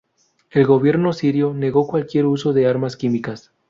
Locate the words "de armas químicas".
2.53-3.51